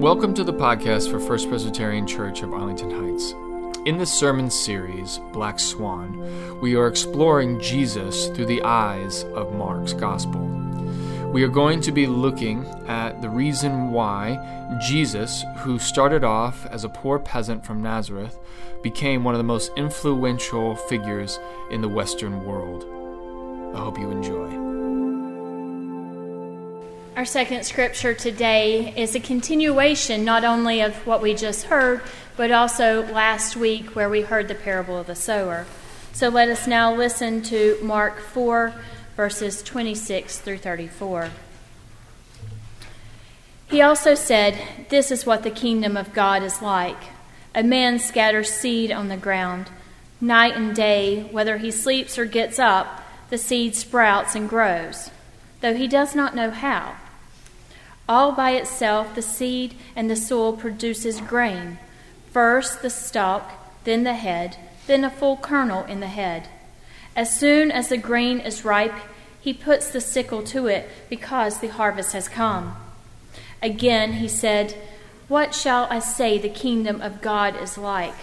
[0.00, 3.32] Welcome to the podcast for First Presbyterian Church of Arlington Heights.
[3.86, 9.92] In this sermon series, Black Swan, we are exploring Jesus through the eyes of Mark's
[9.92, 10.40] Gospel.
[11.32, 16.84] We are going to be looking at the reason why Jesus, who started off as
[16.84, 18.38] a poor peasant from Nazareth,
[18.82, 21.38] became one of the most influential figures
[21.70, 22.84] in the Western world.
[23.74, 24.63] I hope you enjoy.
[27.16, 32.02] Our second scripture today is a continuation not only of what we just heard,
[32.36, 35.64] but also last week where we heard the parable of the sower.
[36.12, 38.74] So let us now listen to Mark 4,
[39.14, 41.30] verses 26 through 34.
[43.70, 47.00] He also said, This is what the kingdom of God is like.
[47.54, 49.70] A man scatters seed on the ground.
[50.20, 55.12] Night and day, whether he sleeps or gets up, the seed sprouts and grows,
[55.60, 56.96] though he does not know how.
[58.08, 61.78] All by itself, the seed and the soil produces grain.
[62.32, 63.50] First the stalk,
[63.84, 66.48] then the head, then a full kernel in the head.
[67.16, 68.94] As soon as the grain is ripe,
[69.40, 72.76] he puts the sickle to it because the harvest has come.
[73.62, 74.74] Again he said,
[75.28, 78.14] What shall I say the kingdom of God is like?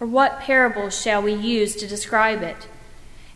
[0.00, 2.66] Or what parable shall we use to describe it?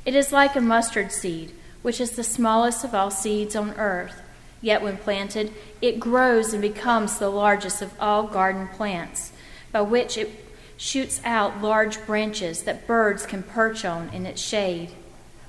[0.05, 4.21] It is like a mustard seed, which is the smallest of all seeds on earth.
[4.65, 9.31] Yet when planted, it grows and becomes the largest of all garden plants,
[9.73, 10.43] by which it
[10.79, 14.93] shoots out large branches that birds can perch on in its shade.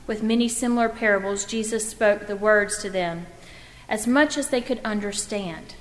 [0.05, 3.27] With many similar parables, Jesus spoke the words to them,
[3.87, 5.75] as much as they could understand.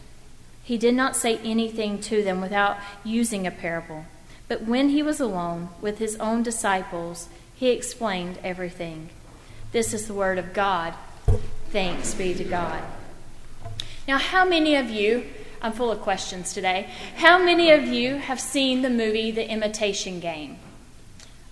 [0.62, 4.04] He did not say anything to them without using a parable,
[4.46, 9.08] but when he was alone with his own disciples, he explained everything.
[9.72, 10.94] This is the word of God.
[11.72, 12.80] Thanks be to God.
[14.06, 15.24] Now, how many of you,
[15.62, 20.20] I'm full of questions today, how many of you have seen the movie The Imitation
[20.20, 20.58] Game?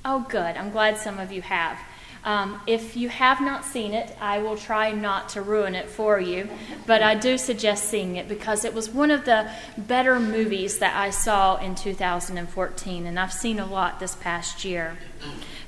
[0.05, 0.57] Oh, good.
[0.57, 1.79] I'm glad some of you have.
[2.25, 6.21] Um, if you have not seen it, I will try not to ruin it for
[6.21, 6.49] you,
[6.87, 10.97] but I do suggest seeing it because it was one of the better movies that
[10.97, 14.99] I saw in 2014, and I've seen a lot this past year.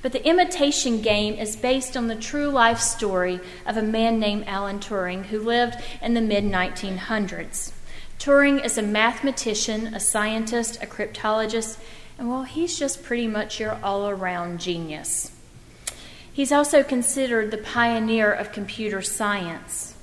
[0.00, 4.44] But the imitation game is based on the true life story of a man named
[4.46, 7.72] Alan Turing who lived in the mid 1900s.
[8.18, 11.78] Turing is a mathematician, a scientist, a cryptologist,
[12.16, 15.33] and well, he's just pretty much your all around genius.
[16.34, 19.94] He's also considered the pioneer of computer science.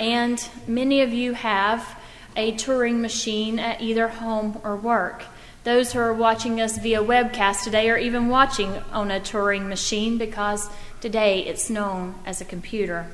[0.00, 2.00] And many of you have
[2.34, 5.24] a Turing machine at either home or work.
[5.64, 10.16] Those who are watching us via webcast today are even watching on a Turing machine
[10.16, 10.70] because
[11.02, 13.06] today it's known as a computer.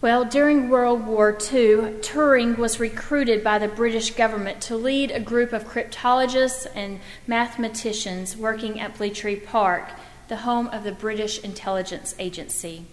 [0.00, 5.20] Well, during World War II, Turing was recruited by the British government to lead a
[5.20, 9.90] group of cryptologists and mathematicians working at Bletchley Park,
[10.30, 12.86] the home of the British Intelligence Agency.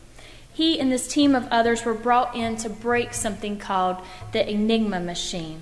[0.52, 3.98] He and this team of others were brought in to break something called
[4.34, 5.62] the Enigma machine.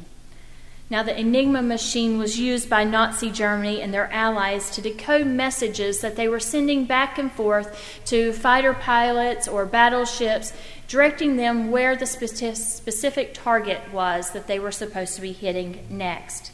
[0.89, 5.99] Now, the Enigma machine was used by Nazi Germany and their allies to decode messages
[5.99, 10.53] that they were sending back and forth to fighter pilots or battleships,
[10.87, 16.51] directing them where the specific target was that they were supposed to be hitting next.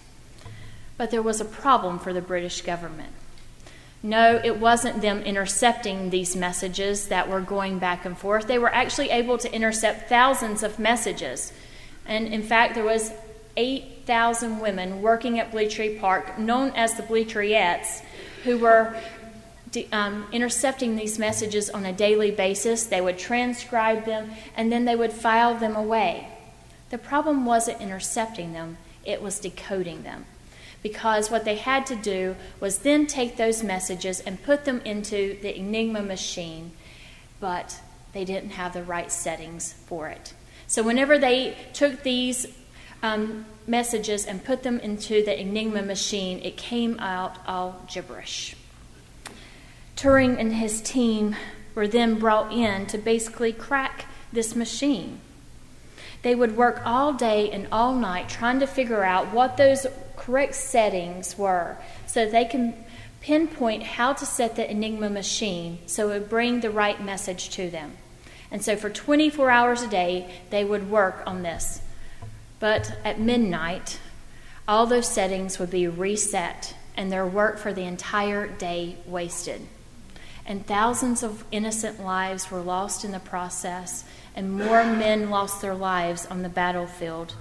[0.97, 3.11] But there was a problem for the British government.
[4.03, 8.47] No, it wasn't them intercepting these messages that were going back and forth.
[8.47, 11.53] They were actually able to intercept thousands of messages.
[12.07, 13.11] And in fact, there was
[13.57, 18.01] 8,000 women working at Bletchley Park, known as the Bletchleyettes,
[18.43, 18.95] who were
[19.91, 22.85] um, intercepting these messages on a daily basis.
[22.85, 26.27] They would transcribe them and then they would file them away.
[26.89, 30.25] The problem wasn't intercepting them, it was decoding them.
[30.83, 35.37] Because what they had to do was then take those messages and put them into
[35.41, 36.71] the Enigma machine,
[37.39, 37.79] but
[38.13, 40.33] they didn't have the right settings for it.
[40.67, 42.47] So, whenever they took these
[43.03, 48.55] um, messages and put them into the Enigma machine, it came out all gibberish.
[49.95, 51.35] Turing and his team
[51.75, 55.19] were then brought in to basically crack this machine.
[56.21, 59.87] They would work all day and all night trying to figure out what those
[60.21, 62.75] correct settings were so they can
[63.21, 67.69] pinpoint how to set the Enigma machine so it would bring the right message to
[67.71, 67.93] them.
[68.51, 71.81] And so for 24 hours a day, they would work on this.
[72.59, 73.99] But at midnight,
[74.67, 79.61] all those settings would be reset and their work for the entire day wasted.
[80.45, 84.03] And thousands of innocent lives were lost in the process,
[84.35, 87.35] and more men lost their lives on the battlefield.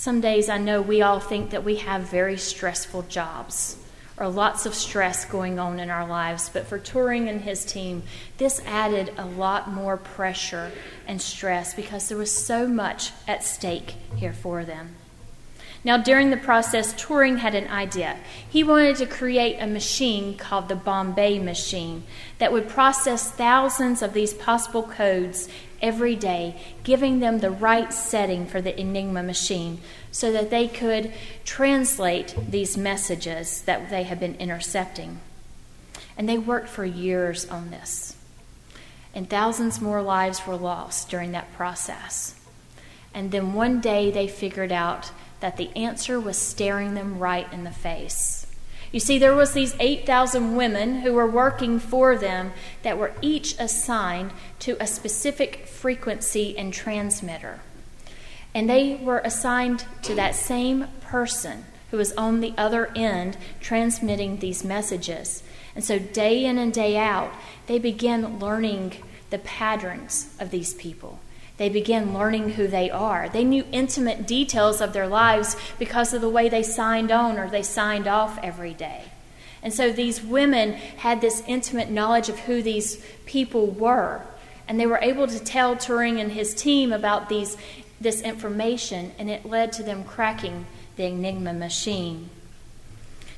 [0.00, 3.76] Some days I know we all think that we have very stressful jobs
[4.16, 8.04] or lots of stress going on in our lives, but for Turing and his team,
[8.38, 10.72] this added a lot more pressure
[11.06, 14.96] and stress because there was so much at stake here for them.
[15.82, 18.18] Now, during the process, Turing had an idea.
[18.48, 22.04] He wanted to create a machine called the Bombe machine
[22.38, 25.48] that would process thousands of these possible codes
[25.80, 29.80] every day, giving them the right setting for the Enigma machine
[30.12, 31.12] so that they could
[31.44, 35.20] translate these messages that they had been intercepting.
[36.18, 38.16] And they worked for years on this.
[39.14, 42.34] And thousands more lives were lost during that process.
[43.14, 45.10] And then one day they figured out
[45.40, 48.46] that the answer was staring them right in the face.
[48.92, 52.52] You see, there was these 8,000 women who were working for them
[52.82, 57.60] that were each assigned to a specific frequency and transmitter.
[58.52, 64.38] And they were assigned to that same person who was on the other end transmitting
[64.38, 65.44] these messages.
[65.74, 67.32] And so, day in and day out,
[67.66, 68.94] they began learning
[69.30, 71.20] the patterns of these people.
[71.60, 73.28] They began learning who they are.
[73.28, 77.50] They knew intimate details of their lives because of the way they signed on or
[77.50, 79.02] they signed off every day.
[79.62, 84.22] And so these women had this intimate knowledge of who these people were.
[84.68, 87.58] And they were able to tell Turing and his team about these,
[88.00, 90.64] this information, and it led to them cracking
[90.96, 92.30] the Enigma machine.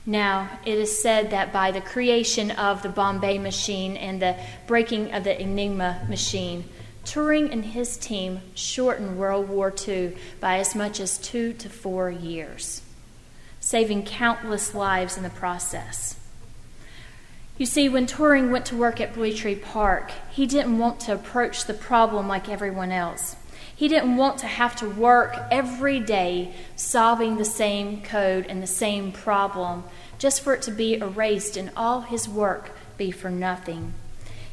[0.07, 4.37] Now, it is said that by the creation of the Bombe machine and the
[4.69, 6.63] breaking of the Enigma machine,
[7.05, 12.11] Turing and his team shortened World War II by as much as two to four
[12.11, 12.83] years,
[13.61, 16.19] saving countless lives in the process.
[17.59, 21.65] You see, when Turing went to work at Bletchley Park, he didn't want to approach
[21.65, 23.37] the problem like everyone else.
[23.75, 28.67] He didn't want to have to work every day solving the same code and the
[28.67, 29.85] same problem
[30.19, 33.93] just for it to be erased and all his work be for nothing.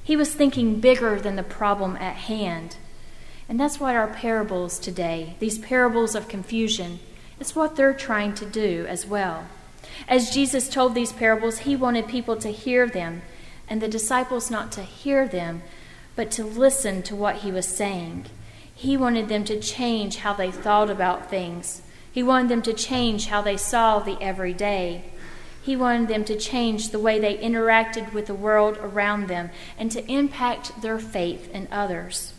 [0.09, 2.77] He was thinking bigger than the problem at hand.
[3.47, 6.97] And that's what our parables today, these parables of confusion,
[7.39, 9.45] is what they're trying to do as well.
[10.07, 13.21] As Jesus told these parables, he wanted people to hear them,
[13.69, 15.61] and the disciples not to hear them,
[16.15, 18.25] but to listen to what he was saying.
[18.73, 21.83] He wanted them to change how they thought about things.
[22.11, 25.03] He wanted them to change how they saw the everyday.
[25.69, 29.91] He wanted them to change the way they interacted with the world around them and
[29.91, 32.33] to impact their faith in others.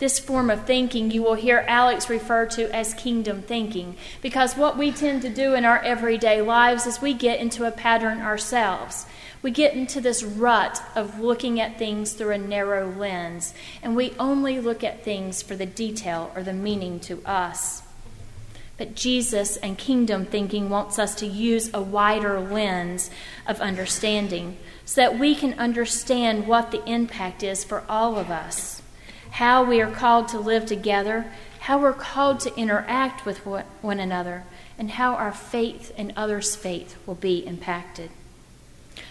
[0.00, 4.76] This form of thinking you will hear Alex refer to as kingdom thinking, because what
[4.76, 9.06] we tend to do in our everyday lives is we get into a pattern ourselves.
[9.40, 14.12] We get into this rut of looking at things through a narrow lens, and we
[14.18, 17.80] only look at things for the detail or the meaning to us.
[18.78, 23.10] But Jesus and kingdom thinking wants us to use a wider lens
[23.46, 28.80] of understanding so that we can understand what the impact is for all of us,
[29.32, 31.30] how we are called to live together,
[31.60, 34.44] how we're called to interact with one another,
[34.78, 38.10] and how our faith and others' faith will be impacted.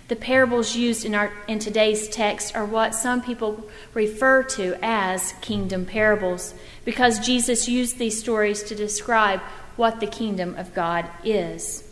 [0.07, 5.33] The parables used in, our, in today's text are what some people refer to as
[5.41, 6.53] kingdom parables
[6.87, 9.41] because Jesus used these stories to describe
[9.75, 11.83] what the kingdom of God is.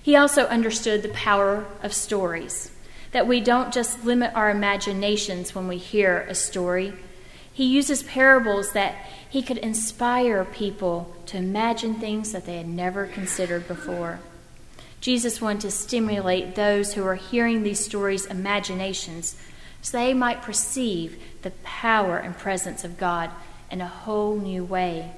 [0.00, 2.70] He also understood the power of stories,
[3.10, 6.92] that we don't just limit our imaginations when we hear a story.
[7.52, 8.94] He uses parables that
[9.28, 14.20] he could inspire people to imagine things that they had never considered before.
[15.00, 19.34] Jesus wanted to stimulate those who are hearing these stories' imaginations
[19.82, 23.30] so they might perceive the power and presence of God
[23.74, 25.10] in a whole new way.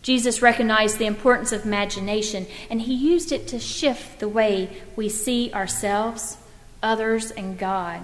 [0.00, 5.10] Jesus recognized the importance of imagination, and he used it to shift the way we
[5.10, 6.38] see ourselves,
[6.82, 8.00] others, and God.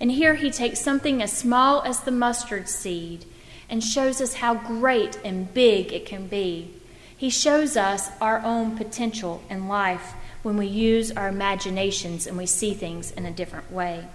[0.00, 3.26] And here he takes something as small as the mustard seed
[3.68, 6.70] and shows us how great and big it can be.
[7.14, 12.46] He shows us our own potential in life when we use our imaginations and we
[12.46, 14.06] see things in a different way.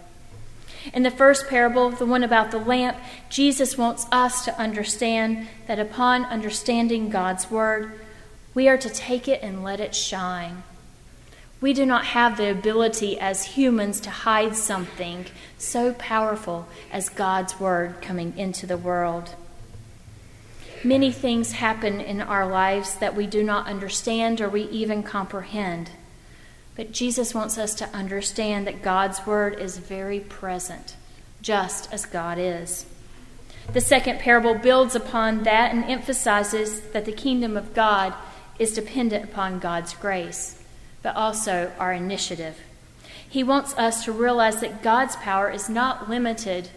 [0.94, 2.98] In the first parable, the one about the lamp,
[3.30, 8.00] Jesus wants us to understand that upon understanding God's word,
[8.54, 10.64] we are to take it and let it shine.
[11.62, 15.28] We do not have the ability as humans to hide something
[15.60, 19.36] so powerful as God's word coming into the world.
[20.84, 25.92] Many things happen in our lives that we do not understand or we even comprehend.
[26.82, 30.96] But Jesus wants us to understand that God's word is very present,
[31.40, 32.88] just as God is.
[33.72, 38.16] The second parable builds upon that and emphasizes that the kingdom of God
[38.58, 40.64] is dependent upon God's grace,
[41.04, 42.58] but also our initiative.
[43.30, 46.70] He wants us to realize that God's power is not limited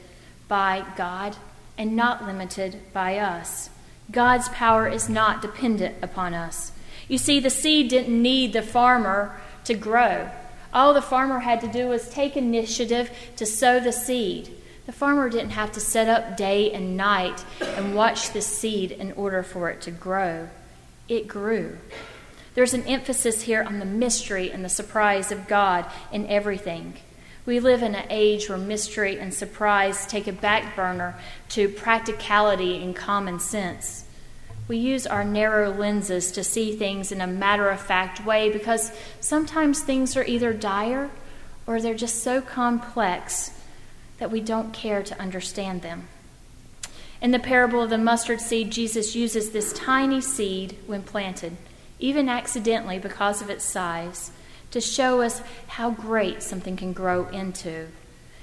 [0.49, 1.37] by God
[1.79, 3.71] and not limited by us.
[4.11, 6.73] God's power is not dependent upon us.
[7.09, 10.31] You see, the seed didn't need the farmer to grow.
[10.73, 14.51] All the farmer had to do was take initiative to sow the seed.
[14.87, 19.13] The farmer didn't have to set up day and night and watch the seed in
[19.13, 20.49] order for it to grow.
[21.09, 21.79] It grew.
[22.55, 26.95] There's an emphasis here on the mystery and the surprise of God in everything.
[27.47, 31.15] We live in an age where mystery and surprise take a back burner
[31.51, 34.04] to practicality and common sense.
[34.67, 38.93] We use our narrow lenses to see things in a matter of fact way because
[39.21, 41.11] sometimes things are either dire
[41.67, 43.51] or they're just so complex
[44.19, 46.09] that we don't care to understand them.
[47.21, 51.57] In the parable of the mustard seed, Jesus uses this tiny seed when planted,
[51.99, 54.31] even accidentally because of its size,
[54.71, 57.89] to show us how great something can grow into.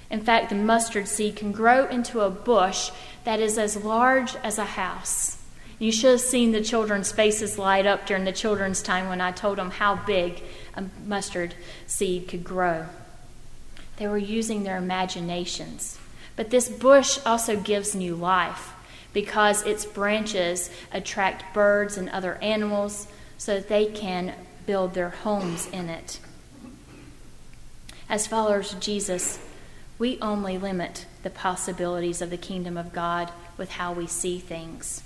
[0.10, 2.92] In fact, the mustard seed can grow into a bush
[3.24, 5.41] that is as large as a house.
[5.82, 9.32] You should have seen the children's faces light up during the children's time when I
[9.32, 10.44] told them how big
[10.76, 11.56] a mustard
[11.88, 12.86] seed could grow.
[13.98, 15.98] They were using their imaginations.
[16.36, 18.74] But this bush also gives new life
[19.12, 23.08] because its branches attract birds and other animals
[23.40, 24.36] so that they can
[24.68, 26.20] build their homes in it.
[28.08, 29.40] As followers of Jesus,
[29.98, 35.02] we only limit the possibilities of the kingdom of God with how we see things.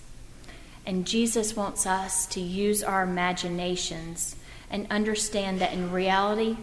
[0.85, 4.35] And Jesus wants us to use our imaginations
[4.69, 6.57] and understand that in reality,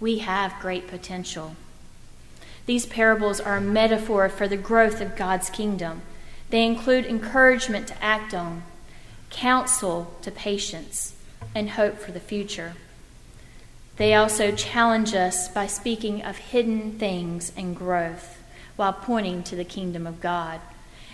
[0.00, 1.54] we have great potential.
[2.66, 6.02] These parables are a metaphor for the growth of God's kingdom.
[6.50, 8.62] They include encouragement to act on,
[9.30, 11.14] counsel to patience,
[11.54, 12.74] and hope for the future.
[13.96, 18.42] They also challenge us by speaking of hidden things and growth
[18.76, 20.60] while pointing to the kingdom of God.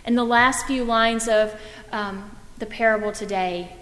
[0.05, 1.59] In the last few lines of
[1.93, 3.73] um, the parable today,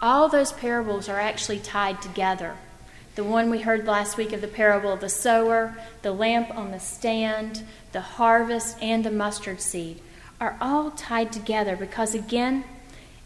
[0.00, 2.56] all those parables are actually tied together.
[3.14, 6.70] The one we heard last week of the parable of the sower, the lamp on
[6.70, 10.00] the stand, the harvest, and the mustard seed
[10.40, 12.64] are all tied together because, again,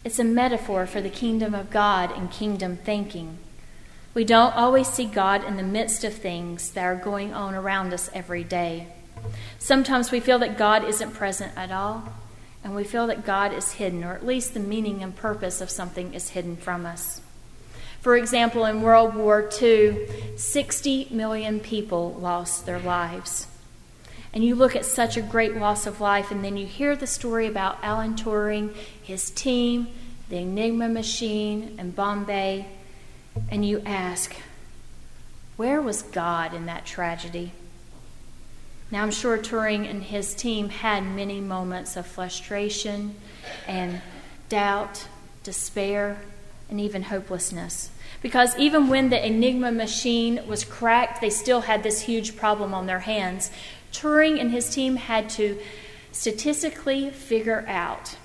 [0.03, 3.37] it's a metaphor for the kingdom of God and kingdom thinking.
[4.13, 7.93] We don't always see God in the midst of things that are going on around
[7.93, 8.87] us every day.
[9.59, 12.13] Sometimes we feel that God isn't present at all,
[12.63, 15.69] and we feel that God is hidden, or at least the meaning and purpose of
[15.69, 17.21] something is hidden from us.
[17.99, 23.47] For example, in World War II, 60 million people lost their lives.
[24.33, 27.07] And you look at such a great loss of life, and then you hear the
[27.07, 29.87] story about Alan Turing, his team,
[30.29, 32.65] the Enigma machine, and Bombe,
[33.49, 34.35] and you ask,
[35.55, 37.51] where was God in that tragedy?
[38.93, 43.15] Now, I'm sure Turing and his team had many moments of frustration
[43.67, 44.03] and
[44.49, 45.07] doubt,
[45.41, 46.21] despair,
[46.69, 47.89] and even hopelessness.
[48.21, 52.85] Because even when the Enigma machine was cracked, they still had this huge problem on
[52.85, 53.49] their hands.
[53.91, 55.59] Turing and his team had to
[56.11, 58.15] statistically figure out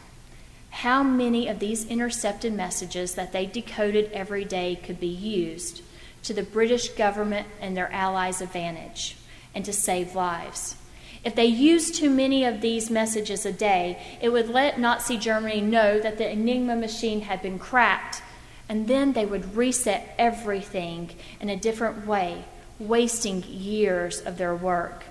[0.68, 5.80] how many of these intercepted messages that they decoded every day could be used
[6.24, 9.16] to the British government and their allies' advantage
[9.54, 10.76] and to save lives.
[11.24, 15.60] If they used too many of these messages a day, it would let Nazi Germany
[15.60, 18.22] know that the Enigma machine had been cracked
[18.68, 22.44] and then they would reset everything in a different way,
[22.78, 25.04] wasting years of their work.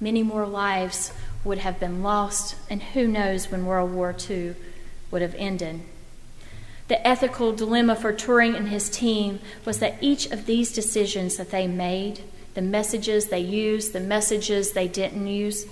[0.00, 1.12] Many more lives
[1.44, 4.54] would have been lost, and who knows when World War II
[5.10, 5.80] would have ended.
[6.86, 11.50] The ethical dilemma for Turing and his team was that each of these decisions that
[11.50, 12.20] they made,
[12.54, 15.66] the messages they used, the messages they didn't use,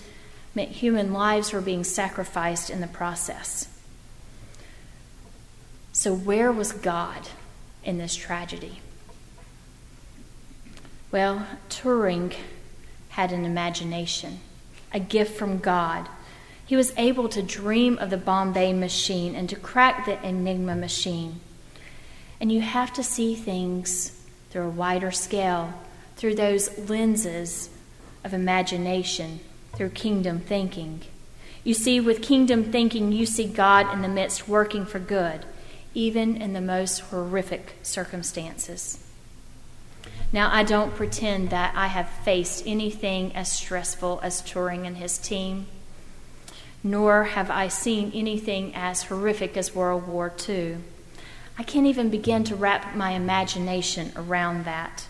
[0.54, 3.68] meant human lives were being sacrificed in the process.
[5.92, 7.28] So, where was God
[7.84, 8.80] in this tragedy?
[11.10, 12.34] Well, Turing
[13.10, 14.40] had an imagination,
[14.92, 16.08] a gift from God.
[16.66, 21.40] He was able to dream of the Bombe machine and to crack the Enigma machine.
[22.40, 25.72] And you have to see things through a wider scale,
[26.16, 27.70] through those lenses
[28.24, 29.40] of imagination,
[29.74, 31.02] through kingdom thinking.
[31.64, 35.44] You see, with kingdom thinking, you see God in the midst working for good
[35.96, 39.02] even in the most horrific circumstances.
[40.30, 45.16] Now, I don't pretend that I have faced anything as stressful as Turing and his
[45.16, 45.66] team,
[46.84, 50.76] nor have I seen anything as horrific as World War II.
[51.58, 55.06] I can't even begin to wrap my imagination around that.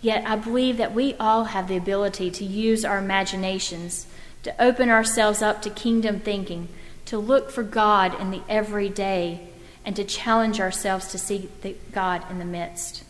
[0.00, 4.06] Yet I believe that we all have the ability to use our imaginations,
[4.42, 6.68] to open ourselves up to kingdom thinking,
[7.06, 9.48] to look for God in the everyday,
[9.84, 11.48] and to challenge ourselves to see
[11.92, 13.04] God in the midst.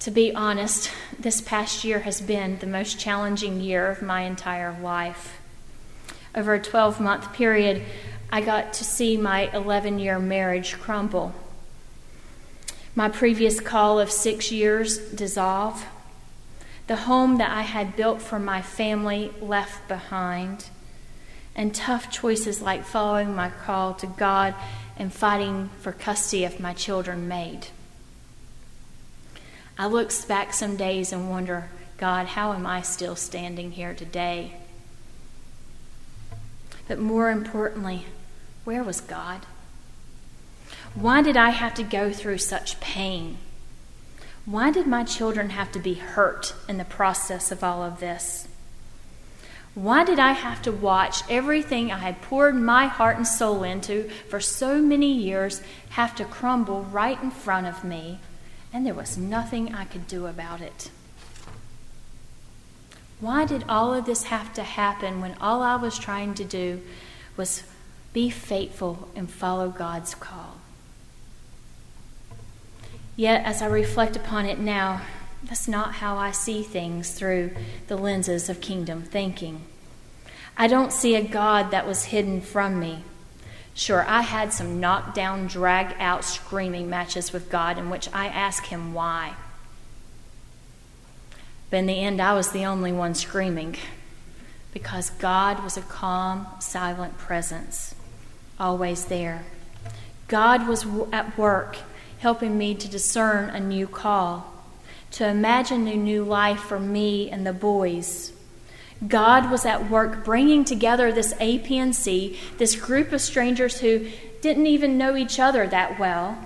[0.00, 4.78] To be honest, this past year has been the most challenging year of my entire
[4.80, 5.40] life.
[6.34, 7.82] Over a 12 month period,
[8.30, 11.34] I got to see my 11 year marriage crumble.
[12.98, 15.86] My previous call of six years dissolve.
[16.88, 20.64] The home that I had built for my family left behind.
[21.54, 24.52] And tough choices like following my call to God
[24.96, 27.68] and fighting for custody of my children made.
[29.78, 34.56] I look back some days and wonder, God, how am I still standing here today?
[36.88, 38.06] But more importantly,
[38.64, 39.46] where was God?
[40.94, 43.38] Why did I have to go through such pain?
[44.46, 48.48] Why did my children have to be hurt in the process of all of this?
[49.74, 54.08] Why did I have to watch everything I had poured my heart and soul into
[54.28, 58.18] for so many years have to crumble right in front of me,
[58.72, 60.90] and there was nothing I could do about it?
[63.20, 66.80] Why did all of this have to happen when all I was trying to do
[67.36, 67.62] was
[68.12, 70.57] be faithful and follow God's call?
[73.18, 75.00] Yet, as I reflect upon it now,
[75.42, 77.50] that's not how I see things through
[77.88, 79.62] the lenses of kingdom thinking.
[80.56, 83.02] I don't see a God that was hidden from me.
[83.74, 88.66] Sure, I had some knockdown, drag out screaming matches with God in which I asked
[88.66, 89.34] Him why.
[91.70, 93.74] But in the end, I was the only one screaming
[94.72, 97.96] because God was a calm, silent presence,
[98.60, 99.44] always there.
[100.28, 101.78] God was at work
[102.18, 104.52] helping me to discern a new call,
[105.12, 108.32] to imagine a new life for me and the boys.
[109.06, 114.08] God was at work bringing together this APNC, this group of strangers who
[114.40, 116.38] didn't even know each other that well.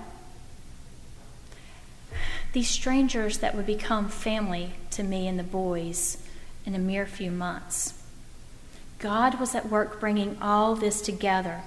[2.53, 6.17] These strangers that would become family to me and the boys
[6.65, 7.99] in a mere few months.
[8.99, 11.61] God was at work bringing all this together.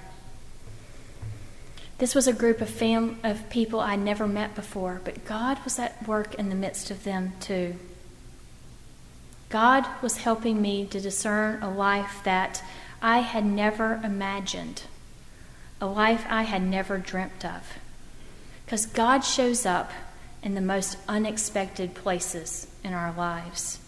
[1.97, 5.79] This was a group of, fam- of people I'd never met before, but God was
[5.79, 7.75] at work in the midst of them too.
[9.49, 12.63] God was helping me to discern a life that
[13.01, 14.83] I had never imagined,
[15.81, 17.77] a life I had never dreamt of.
[18.65, 19.91] Because God shows up
[20.43, 23.79] in the most unexpected places in our lives.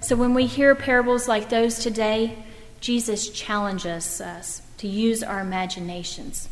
[0.00, 2.42] So when we hear parables like those today,
[2.80, 6.48] Jesus challenges us to use our imaginations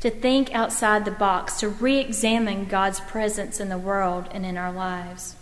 [0.00, 4.56] to think outside the box, to re examine God's presence in the world and in
[4.56, 5.36] our lives.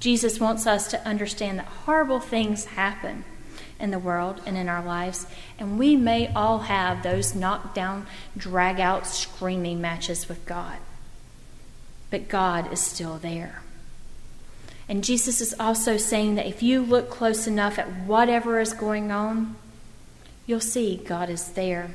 [0.00, 3.24] Jesus wants us to understand that horrible things happen
[3.78, 5.26] in the world and in our lives,
[5.58, 10.78] and we may all have those knockdown, drag out, screaming matches with God.
[12.10, 13.62] But God is still there.
[14.88, 19.10] And Jesus is also saying that if you look close enough at whatever is going
[19.10, 19.56] on,
[20.46, 21.90] you'll see God is there.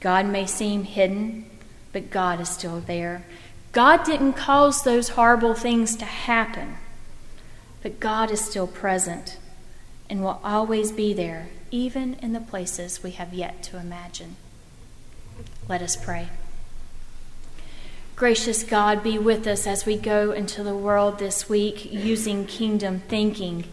[0.00, 1.46] God may seem hidden,
[1.92, 3.24] but God is still there.
[3.72, 6.76] God didn't cause those horrible things to happen,
[7.82, 9.38] but God is still present
[10.08, 14.36] and will always be there, even in the places we have yet to imagine.
[15.68, 16.28] Let us pray.
[18.16, 23.00] Gracious God, be with us as we go into the world this week using kingdom
[23.06, 23.64] thinking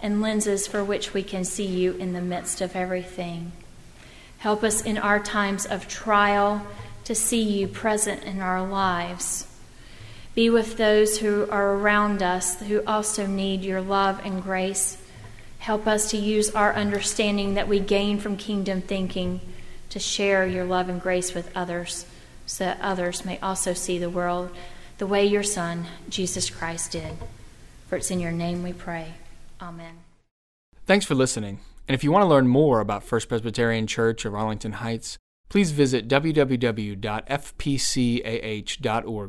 [0.00, 3.52] and lenses for which we can see you in the midst of everything.
[4.42, 6.66] Help us in our times of trial
[7.04, 9.46] to see you present in our lives.
[10.34, 14.98] Be with those who are around us who also need your love and grace.
[15.60, 19.40] Help us to use our understanding that we gain from kingdom thinking
[19.90, 22.04] to share your love and grace with others
[22.44, 24.50] so that others may also see the world
[24.98, 27.12] the way your Son, Jesus Christ, did.
[27.88, 29.14] For it's in your name we pray.
[29.60, 30.00] Amen.
[30.84, 31.60] Thanks for listening.
[31.88, 35.18] And if you want to learn more about First Presbyterian Church of Arlington Heights,
[35.48, 37.02] please visit www.fpcah.org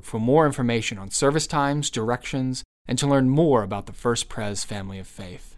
[0.04, 4.63] for more information on service times, directions, and to learn more about the First Pres
[4.63, 5.53] family of faith.